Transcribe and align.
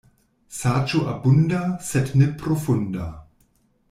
Saĝo 0.59 1.01
abunda, 1.11 1.59
sed 1.91 2.09
ne 2.21 2.31
profunda. 2.43 3.11